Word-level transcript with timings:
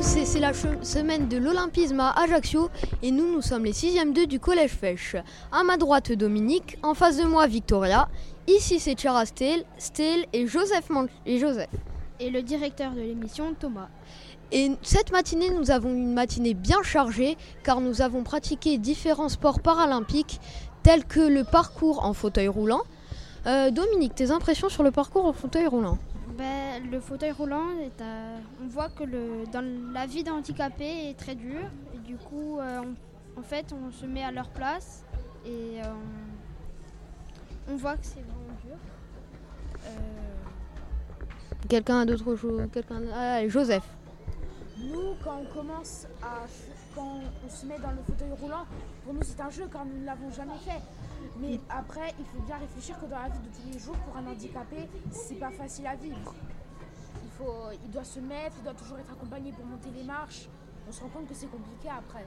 nous, 0.00 0.24
c'est 0.24 0.40
la 0.40 0.52
semaine 0.54 1.28
de 1.28 1.36
l'Olympisme 1.36 2.00
à 2.00 2.12
Ajaccio 2.22 2.70
et 3.02 3.10
nous, 3.10 3.30
nous 3.34 3.42
sommes 3.42 3.66
les 3.66 3.72
6e 3.72 4.14
2 4.14 4.26
du 4.26 4.40
Collège 4.40 4.70
Fèche. 4.70 5.16
À 5.52 5.62
ma 5.62 5.76
droite, 5.76 6.12
Dominique, 6.12 6.78
en 6.82 6.94
face 6.94 7.18
de 7.18 7.24
moi, 7.24 7.46
Victoria. 7.46 8.08
Ici, 8.48 8.80
c'est 8.80 8.98
Chara 8.98 9.26
Stel, 9.26 9.62
Stel 9.76 10.24
et 10.32 10.46
Joseph, 10.46 10.88
et 11.26 11.38
Joseph. 11.38 11.68
Et 12.18 12.30
le 12.30 12.40
directeur 12.40 12.92
de 12.92 13.00
l'émission, 13.00 13.52
Thomas. 13.58 13.88
Et 14.52 14.70
cette 14.80 15.12
matinée, 15.12 15.50
nous 15.50 15.70
avons 15.70 15.90
une 15.90 16.14
matinée 16.14 16.54
bien 16.54 16.82
chargée 16.82 17.36
car 17.62 17.82
nous 17.82 18.00
avons 18.00 18.22
pratiqué 18.22 18.78
différents 18.78 19.28
sports 19.28 19.60
paralympiques 19.60 20.40
tels 20.82 21.04
que 21.04 21.20
le 21.20 21.44
parcours 21.44 22.06
en 22.06 22.14
fauteuil 22.14 22.48
roulant. 22.48 22.82
Euh, 23.46 23.70
Dominique, 23.70 24.14
tes 24.14 24.30
impressions 24.30 24.70
sur 24.70 24.82
le 24.82 24.92
parcours 24.92 25.26
en 25.26 25.34
fauteuil 25.34 25.66
roulant? 25.66 25.98
Ben, 26.36 26.90
le 26.90 27.00
fauteuil 27.00 27.32
roulant, 27.32 27.66
on 28.62 28.66
voit 28.68 28.88
que 28.88 29.04
le, 29.04 29.44
dans 29.52 29.64
la 29.92 30.06
vie 30.06 30.24
d'handicapé 30.24 31.10
est 31.10 31.18
très 31.18 31.34
dur. 31.34 31.60
Et 31.94 31.98
du 31.98 32.16
coup, 32.16 32.58
euh, 32.58 32.82
en 33.36 33.42
fait, 33.42 33.72
on 33.72 33.90
se 33.90 34.06
met 34.06 34.24
à 34.24 34.30
leur 34.30 34.48
place 34.50 35.04
et 35.44 35.80
euh, 35.82 35.92
on 37.68 37.76
voit 37.76 37.96
que 37.96 38.04
c'est 38.04 38.20
vraiment 38.20 38.56
dur. 38.64 38.76
Euh, 39.86 39.88
quelqu'un 41.68 42.04
d'autre 42.04 42.36
chose 42.36 42.68
Quelqu'un 42.72 43.00
ah, 43.14 43.46
Joseph. 43.48 43.88
Nous, 44.78 45.14
quand 45.22 45.40
on 45.42 45.54
commence 45.54 46.06
à. 46.22 46.46
Quand 46.92 47.20
on 47.46 47.48
se 47.48 47.66
met 47.66 47.78
dans 47.78 47.92
le 47.92 48.02
fauteuil 48.04 48.32
roulant, 48.40 48.64
pour 49.04 49.14
nous 49.14 49.22
c'est 49.22 49.40
un 49.40 49.48
jeu 49.48 49.68
car 49.70 49.84
nous 49.84 50.00
ne 50.00 50.04
l'avons 50.04 50.28
jamais 50.32 50.58
fait. 50.64 50.80
Mais 51.40 51.58
après, 51.70 52.14
il 52.18 52.24
faut 52.26 52.40
bien 52.40 52.58
réfléchir 52.58 52.98
que 53.00 53.06
dans 53.06 53.18
la 53.18 53.28
vie 53.28 53.38
de 53.38 53.48
tous 53.48 53.72
les 53.72 53.78
jours, 53.78 53.96
pour 53.96 54.16
un 54.16 54.26
handicapé, 54.26 54.88
c'est 55.10 55.36
pas 55.36 55.50
facile 55.50 55.86
à 55.86 55.96
vivre. 55.96 56.34
Il, 57.24 57.30
faut, 57.30 57.70
il 57.82 57.90
doit 57.90 58.04
se 58.04 58.20
mettre, 58.20 58.56
il 58.58 58.64
doit 58.64 58.74
toujours 58.74 58.98
être 58.98 59.12
accompagné 59.12 59.52
pour 59.52 59.64
monter 59.64 59.90
les 59.90 60.04
marches. 60.04 60.48
On 60.88 60.92
se 60.92 61.00
rend 61.00 61.08
compte 61.08 61.28
que 61.28 61.34
c'est 61.34 61.50
compliqué 61.50 61.88
après. 61.88 62.26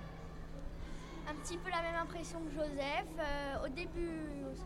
Un 1.30 1.36
petit 1.36 1.58
peu 1.58 1.70
la 1.70 1.82
même 1.82 1.96
impression 2.02 2.40
que 2.42 2.52
Joseph. 2.52 3.08
Euh, 3.20 3.66
au 3.66 3.70
début, 3.70 4.10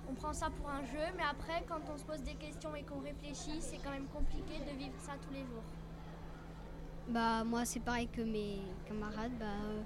on 0.10 0.14
prend 0.14 0.34
ça 0.34 0.50
pour 0.50 0.70
un 0.70 0.84
jeu, 0.86 1.14
mais 1.16 1.24
après, 1.30 1.64
quand 1.68 1.82
on 1.94 1.98
se 1.98 2.04
pose 2.04 2.22
des 2.24 2.36
questions 2.36 2.74
et 2.76 2.84
qu'on 2.84 3.00
réfléchit, 3.00 3.60
c'est 3.60 3.78
quand 3.78 3.92
même 3.92 4.08
compliqué 4.08 4.60
de 4.60 4.78
vivre 4.78 4.96
ça 5.00 5.14
tous 5.22 5.34
les 5.34 5.42
jours. 5.42 5.64
Bah 7.10 7.46
moi 7.46 7.64
c'est 7.64 7.80
pareil 7.80 8.08
que 8.10 8.22
mes 8.22 8.62
camarades. 8.86 9.32
Bah, 9.40 9.46
euh, 9.46 9.82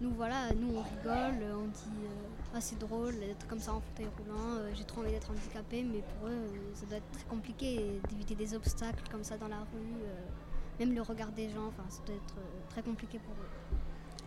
nous 0.00 0.12
voilà, 0.14 0.54
nous 0.54 0.76
on 0.76 0.82
rigole, 0.82 1.42
on 1.52 1.66
dit 1.66 2.04
euh, 2.04 2.39
c'est 2.58 2.78
drôle 2.78 3.18
d'être 3.20 3.46
comme 3.46 3.60
ça 3.60 3.72
en 3.72 3.80
fauteuil 3.80 4.08
roulant. 4.18 4.56
Euh, 4.58 4.70
j'ai 4.74 4.84
trop 4.84 5.02
envie 5.02 5.12
d'être 5.12 5.30
handicapé, 5.30 5.82
mais 5.82 6.02
pour 6.02 6.28
eux 6.28 6.38
ça 6.74 6.86
doit 6.86 6.98
être 6.98 7.10
très 7.12 7.24
compliqué 7.28 8.00
d'éviter 8.08 8.34
des 8.34 8.54
obstacles 8.54 9.04
comme 9.10 9.22
ça 9.22 9.36
dans 9.36 9.48
la 9.48 9.58
rue, 9.58 10.80
même 10.80 10.94
le 10.94 11.02
regard 11.02 11.30
des 11.32 11.48
gens. 11.48 11.68
Enfin 11.68 11.88
ça 11.88 12.00
doit 12.06 12.16
être 12.16 12.34
très 12.70 12.82
compliqué 12.82 13.18
pour 13.18 13.34
eux. 13.34 13.48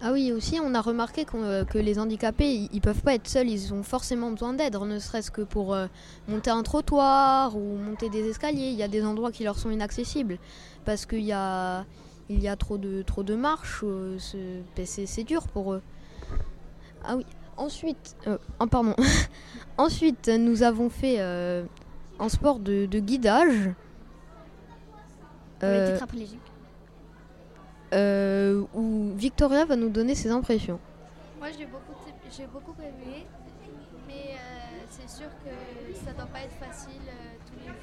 Ah 0.01 0.11
oui, 0.11 0.33
aussi, 0.33 0.59
on 0.61 0.73
a 0.73 0.81
remarqué 0.81 1.23
que 1.23 1.77
les 1.77 1.97
handicapés, 1.97 2.67
ils, 2.73 2.81
peuvent 2.81 3.01
pas 3.01 3.13
être 3.13 3.27
seuls, 3.27 3.47
ils 3.47 3.73
ont 3.73 3.83
forcément 3.83 4.31
besoin 4.31 4.53
d'aide, 4.53 4.75
ne 4.75 4.99
serait-ce 4.99 5.31
que 5.31 5.43
pour 5.43 5.77
monter 6.27 6.49
un 6.49 6.61
trottoir 6.61 7.55
ou 7.55 7.77
monter 7.77 8.09
des 8.09 8.27
escaliers. 8.27 8.69
Il 8.69 8.75
y 8.75 8.83
a 8.83 8.89
des 8.89 9.05
endroits 9.05 9.31
qui 9.31 9.45
leur 9.45 9.57
sont 9.57 9.69
inaccessibles 9.69 10.39
parce 10.83 11.05
qu'il 11.05 11.21
y 11.21 11.31
a, 11.31 11.85
il 12.29 12.41
y 12.41 12.47
a 12.47 12.55
trop 12.55 12.77
de, 12.77 13.01
trop 13.01 13.23
de 13.23 13.35
marches, 13.35 13.81
euh, 13.83 14.17
c'est 14.85 15.23
dur 15.23 15.47
pour 15.47 15.73
eux. 15.73 15.81
Ah 17.03 17.15
oui, 17.17 17.25
ensuite, 17.57 18.15
euh, 18.27 18.37
oh, 18.59 18.67
pardon. 18.67 18.95
ensuite, 19.77 20.27
nous 20.27 20.63
avons 20.63 20.89
fait 20.89 21.15
euh, 21.19 21.63
un 22.19 22.29
sport 22.29 22.59
de, 22.59 22.85
guidage. 22.85 23.71
Euh, 27.93 28.63
où 28.73 29.13
Victoria 29.15 29.65
va 29.65 29.75
nous 29.75 29.89
donner 29.89 30.15
ses 30.15 30.29
impressions. 30.29 30.79
Moi 31.39 31.49
j'ai 31.57 31.65
beaucoup, 31.65 31.93
j'ai 32.35 32.47
beaucoup 32.47 32.75
aimé, 32.81 33.25
mais 34.07 34.35
c'est 34.89 35.09
sûr 35.09 35.29
que 35.45 35.95
ça 36.03 36.11
doit 36.11 36.25
pas 36.25 36.39
être 36.39 36.55
facile 36.55 37.01
tous 37.45 37.59
les 37.59 37.67
jours. 37.67 37.73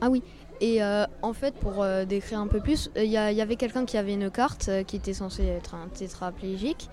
Ah 0.00 0.08
oui. 0.10 0.22
Et 0.60 0.82
euh, 0.82 1.04
en 1.22 1.32
fait, 1.32 1.54
pour 1.54 1.82
euh, 1.82 2.04
décrire 2.04 2.40
un 2.40 2.46
peu 2.46 2.60
plus, 2.60 2.90
il 2.96 3.04
y, 3.04 3.16
avait 3.18 3.56
quelqu'un 3.56 3.84
qui 3.84 3.98
avait 3.98 4.14
une 4.14 4.30
carte 4.30 4.68
euh, 4.68 4.82
qui 4.82 4.96
était 4.96 5.12
censé 5.12 5.44
être 5.44 5.74
un 5.74 5.88
tétraplégique 5.88 6.88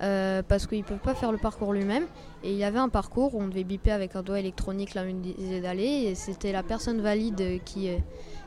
parce 0.00 0.68
qu'il 0.68 0.78
ne 0.78 0.84
peut 0.84 0.94
pas 0.94 1.14
faire 1.14 1.32
le 1.32 1.38
parcours 1.38 1.72
lui-même. 1.72 2.04
Et 2.44 2.52
il 2.52 2.56
y 2.56 2.62
avait 2.62 2.78
un 2.78 2.88
parcours 2.88 3.34
où 3.34 3.42
on 3.42 3.48
devait 3.48 3.64
biper 3.64 3.90
avec 3.90 4.14
un 4.14 4.22
doigt 4.22 4.38
électronique 4.38 4.94
là 4.94 5.02
où 5.02 5.08
il 5.08 5.20
disait 5.20 5.60
d'aller 5.60 6.04
et 6.06 6.14
c'était 6.14 6.52
la 6.52 6.62
personne 6.62 7.00
valide 7.00 7.60
qui, 7.64 7.90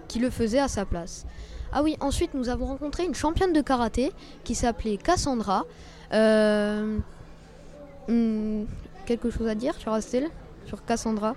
qui 0.08 0.20
le 0.20 0.30
faisait 0.30 0.60
à 0.60 0.70
sa 0.70 0.86
place. 0.86 1.26
Ah 1.74 1.84
oui, 1.84 1.98
ensuite 2.00 2.36
nous 2.36 2.48
avons 2.48 2.68
rencontré 2.68 3.04
une 3.04 3.16
championne 3.16 3.52
de 3.52 3.60
karaté 3.60 4.14
qui 4.46 4.56
s'appelait 4.56 4.96
Cassandra. 4.96 5.66
Hmm, 8.08 8.64
quelque 9.06 9.30
chose 9.30 9.48
à 9.50 9.56
dire 9.56 9.76
sur 9.76 9.92
Astel 9.92 10.30
Sur 10.66 10.86
Cassandra? 10.86 11.36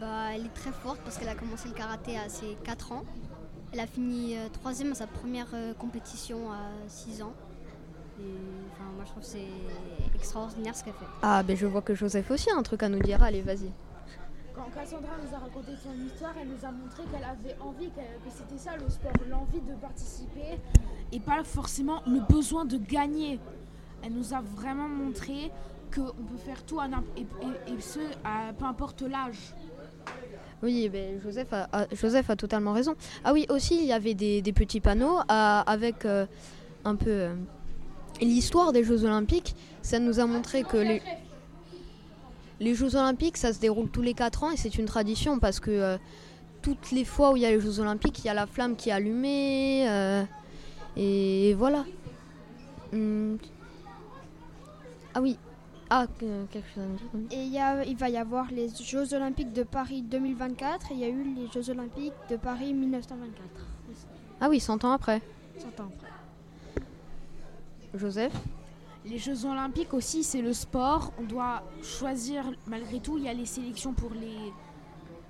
Bah, 0.00 0.34
elle 0.34 0.46
est 0.46 0.54
très 0.54 0.72
forte 0.72 1.00
parce 1.04 1.18
qu'elle 1.18 1.28
a 1.28 1.34
commencé 1.34 1.68
le 1.68 1.74
karaté 1.74 2.16
à 2.16 2.28
ses 2.28 2.56
4 2.64 2.92
ans. 2.92 3.04
Elle 3.72 3.80
a 3.80 3.86
fini 3.86 4.36
euh, 4.36 4.48
troisième 4.48 4.92
à 4.92 4.94
sa 4.94 5.06
première 5.06 5.48
euh, 5.52 5.74
compétition 5.74 6.50
à 6.50 6.70
6 6.88 7.22
ans. 7.22 7.34
Et, 8.18 8.22
moi 8.22 9.04
je 9.04 9.10
trouve 9.10 9.22
que 9.22 9.28
c'est 9.28 10.14
extraordinaire 10.14 10.74
ce 10.74 10.84
qu'elle 10.84 10.94
fait. 10.94 11.06
Ah 11.22 11.42
ben 11.42 11.56
je 11.56 11.66
vois 11.66 11.82
que 11.82 11.94
Joseph 11.94 12.30
aussi 12.30 12.50
a 12.50 12.56
un 12.56 12.62
truc 12.62 12.82
à 12.82 12.88
nous 12.88 12.98
dire, 12.98 13.22
allez 13.22 13.42
vas-y. 13.42 13.70
Quand 14.54 14.68
Cassandra 14.74 15.12
nous 15.22 15.34
a 15.34 15.38
raconté 15.38 15.72
son 15.82 15.92
histoire, 16.06 16.34
elle 16.40 16.48
nous 16.48 16.64
a 16.64 16.70
montré 16.70 17.02
qu'elle 17.04 17.24
avait 17.24 17.56
envie, 17.60 17.88
que 17.88 18.30
c'était 18.30 18.58
ça 18.58 18.76
le 18.76 18.88
sport, 18.90 19.12
l'envie 19.28 19.60
de 19.60 19.74
participer 19.74 20.58
et 21.12 21.20
pas 21.20 21.44
forcément 21.44 22.02
le 22.06 22.20
besoin 22.20 22.64
de 22.64 22.76
gagner. 22.76 23.38
Elle 24.02 24.12
nous 24.12 24.34
a 24.34 24.40
vraiment 24.40 24.88
montré 24.88 25.50
qu'on 25.94 26.24
peut 26.24 26.36
faire 26.44 26.62
tout 26.64 26.80
et, 27.16 27.20
et, 27.20 27.80
ce, 27.80 28.00
à, 28.24 28.52
peu 28.52 28.64
importe 28.64 29.02
l'âge. 29.02 29.54
Oui, 30.62 30.90
ben, 30.90 31.20
Joseph, 31.22 32.30
a, 32.30 32.36
totalement 32.36 32.72
raison. 32.72 32.94
Ah 33.24 33.32
oui, 33.32 33.46
aussi, 33.48 33.78
il 33.78 33.86
y 33.86 33.92
avait 33.92 34.14
des, 34.14 34.42
petits 34.52 34.80
panneaux 34.80 35.18
avec 35.28 36.04
euh, 36.04 36.26
un 36.84 36.96
peu 36.96 37.10
euh, 37.10 37.34
l'histoire 38.20 38.72
des 38.72 38.84
Jeux 38.84 39.04
Olympiques. 39.04 39.56
Ça 39.82 39.98
nous 39.98 40.20
a 40.20 40.26
montré 40.26 40.62
que 40.62 40.76
les, 42.60 42.74
Jeux 42.74 42.94
Olympiques, 42.94 43.38
ça 43.38 43.54
se 43.54 43.58
déroule 43.58 43.88
tous 43.88 44.02
les 44.02 44.12
4 44.12 44.44
ans 44.44 44.50
et 44.50 44.58
c'est 44.58 44.76
une 44.76 44.84
tradition 44.84 45.38
parce 45.38 45.60
que 45.60 45.70
euh, 45.70 45.96
toutes 46.60 46.90
les 46.90 47.06
fois 47.06 47.32
où 47.32 47.36
il 47.36 47.42
y 47.42 47.46
a 47.46 47.50
les 47.50 47.60
Jeux 47.60 47.80
Olympiques, 47.80 48.18
il 48.18 48.26
y 48.26 48.30
a 48.30 48.34
la 48.34 48.46
flamme 48.46 48.76
qui 48.76 48.90
est 48.90 48.92
allumée. 48.92 49.86
et 50.96 51.54
voilà. 51.54 51.86
Hum. 52.92 53.38
Ah 55.14 55.22
oui, 55.22 55.38
ah, 55.92 56.06
quelque 56.18 56.68
chose 56.72 56.84
à 56.84 57.16
dire. 57.16 57.82
Et 57.84 57.88
il 57.90 57.96
va 57.96 58.08
y 58.08 58.16
avoir 58.16 58.48
les 58.52 58.68
Jeux 58.68 59.12
Olympiques 59.12 59.52
de 59.52 59.64
Paris 59.64 60.02
2024 60.02 60.92
et 60.92 60.94
il 60.94 61.00
y 61.00 61.04
a 61.04 61.08
eu 61.08 61.24
les 61.34 61.48
Jeux 61.48 61.68
Olympiques 61.70 62.14
de 62.30 62.36
Paris 62.36 62.72
1924. 62.72 63.48
Ah 64.40 64.48
oui, 64.48 64.60
100 64.60 64.84
ans 64.84 64.92
après. 64.92 65.20
100 65.58 65.66
ans 65.82 65.90
après. 65.96 66.12
Joseph? 67.98 68.32
Les 69.04 69.18
Jeux 69.18 69.44
Olympiques 69.46 69.92
aussi, 69.92 70.22
c'est 70.22 70.42
le 70.42 70.52
sport. 70.52 71.12
On 71.18 71.24
doit 71.24 71.64
choisir, 71.82 72.44
malgré 72.68 73.00
tout, 73.00 73.18
il 73.18 73.24
y 73.24 73.28
a 73.28 73.34
les 73.34 73.46
sélections 73.46 73.92
pour 73.92 74.12
les, 74.12 74.52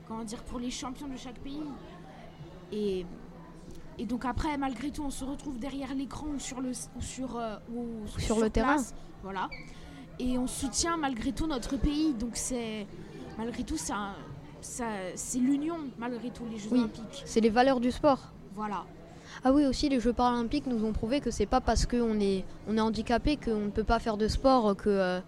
comment 0.07 0.25
dire, 0.25 0.43
pour 0.43 0.59
les 0.59 0.71
champions 0.71 1.09
de 1.09 1.17
chaque 1.17 1.39
pays. 1.39 1.63
Et, 2.71 3.07
et 3.97 4.05
donc 4.05 4.27
après, 4.27 4.59
malgré 4.59 4.91
tout, 4.91 5.05
on 5.05 5.11
se 5.11 5.25
retrouve 5.25 5.59
derrière 5.59 5.95
l'écran 5.95 6.27
ou 6.27 6.39
sur 6.39 6.61
le, 6.61 6.73
sur, 7.01 7.39
euh, 7.39 7.57
sur, 8.19 8.39
le 8.41 8.51
terrain. 8.51 8.77
Voilà 9.23 9.49
et 10.21 10.39
on 10.39 10.47
soutient 10.47 10.97
malgré 10.97 11.33
tout 11.33 11.47
notre 11.47 11.77
pays. 11.77 12.13
Donc 12.15 12.33
c'est 12.35 12.87
malgré 13.39 13.65
tout 13.65 13.79
ça, 13.79 14.15
c'est 14.61 15.39
l'union 15.39 15.79
malgré 15.99 16.31
tout 16.31 16.45
les 16.51 16.59
Jeux 16.59 16.73
Olympiques. 16.73 17.23
C'est 17.25 17.41
les 17.41 17.51
valeurs 17.51 17.81
du 17.81 17.91
sport. 17.91 18.21
Voilà. 18.55 18.85
Ah 19.45 19.53
oui 19.53 19.65
aussi 19.65 19.89
les 19.89 20.01
Jeux 20.01 20.13
paralympiques 20.13 20.67
nous 20.67 20.85
ont 20.85 20.93
prouvé 20.93 21.21
que 21.21 21.31
c'est 21.31 21.47
pas 21.47 21.61
parce 21.61 21.87
qu'on 21.87 22.21
est 22.21 22.45
on 22.69 22.77
est 22.77 22.81
handicapé 22.81 23.37
qu'on 23.37 23.67
ne 23.67 23.71
peut 23.71 23.85
pas 23.85 23.99
faire 23.99 24.17
de 24.17 24.29
sport 24.29 24.77
que 24.77 24.89
euh, 24.89 25.21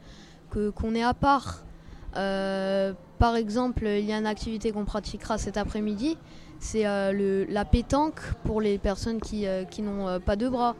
qu'on 0.72 0.94
est 0.94 1.02
à 1.02 1.14
part. 1.14 1.62
Euh, 2.16 2.92
par 3.18 3.36
exemple, 3.36 3.86
il 3.86 4.04
y 4.04 4.12
a 4.12 4.18
une 4.18 4.26
activité 4.26 4.72
qu'on 4.72 4.84
pratiquera 4.84 5.38
cet 5.38 5.56
après-midi, 5.56 6.18
c'est 6.58 6.86
euh, 6.86 7.46
la 7.48 7.64
pétanque 7.64 8.20
pour 8.44 8.60
les 8.60 8.76
personnes 8.76 9.20
qui, 9.20 9.46
qui 9.70 9.80
n'ont 9.80 10.20
pas 10.20 10.36
de 10.36 10.48
bras. 10.48 10.74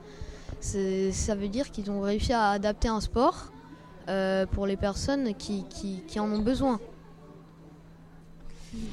Ça 0.61 1.35
veut 1.35 1.49
dire 1.49 1.71
qu'ils 1.71 1.91
ont 1.91 2.01
réussi 2.03 2.33
à 2.33 2.51
adapter 2.51 2.89
un 2.89 3.01
sport 3.01 3.52
euh, 4.09 4.47
pour 4.47 4.67
les 4.67 4.77
personnes 4.77 5.35
qui, 5.35 5.65
qui, 5.69 6.21
en 6.21 6.31
ont 6.31 6.41
besoin. 6.41 6.81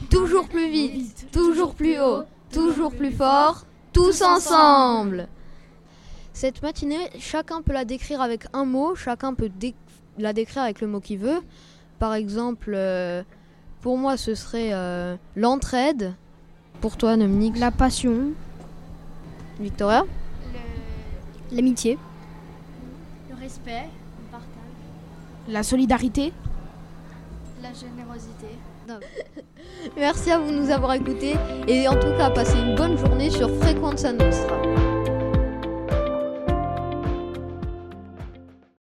Toujours 0.10 0.48
plus 0.48 0.70
vite, 0.70 1.28
toujours 1.32 1.74
plus 1.74 2.00
haut, 2.00 2.24
toujours 2.52 2.92
plus 2.92 3.12
fort, 3.12 3.66
tous 3.94 4.22
ensemble. 4.22 5.28
Cette 6.34 6.62
matinée, 6.62 7.10
chacun 7.20 7.62
peut 7.62 7.74
la 7.74 7.86
décrire 7.86 8.22
avec 8.22 8.46
un 8.54 8.66
mot, 8.66 8.96
chacun 8.96 9.34
peut 9.34 9.50
la 10.18 10.34
décrire 10.34 10.64
avec 10.64 10.82
le 10.82 10.88
mot 10.88 11.00
qu'il 11.00 11.20
veut. 11.20 11.42
Par 11.98 12.14
exemple, 12.14 12.72
euh, 12.74 13.24
pour 13.82 13.98
moi, 13.98 14.18
ce 14.18 14.36
serait 14.36 14.74
euh, 14.74 15.16
l'entraide, 15.36 16.14
Pour 16.82 16.98
toi, 16.98 17.18
Dominique 17.18 17.58
La 17.58 17.72
passion. 17.72 18.32
Victoria 19.60 20.06
L'amitié. 21.52 21.98
Le 23.30 23.36
respect, 23.36 23.86
le. 23.86 24.09
La 25.50 25.64
solidarité. 25.64 26.32
la 27.64 27.74
générosité. 27.74 28.48
Merci 29.98 30.32
à 30.32 30.38
vous 30.38 30.52
de 30.52 30.58
nous 30.58 30.70
avoir 30.70 30.94
écoutés 30.94 31.36
et 31.68 31.88
en 31.88 31.94
tout 31.96 32.12
cas, 32.18 32.30
passez 32.30 32.60
une 32.60 32.76
bonne 32.76 32.96
journée 32.98 33.32
sur 33.32 33.50
Fréquence 33.56 34.04
Nostra. 34.04 34.89